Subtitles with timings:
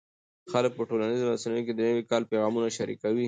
[0.51, 3.19] خلک په ټولنیزو رسنیو کې د نوي کال پیغامونه شریکوي.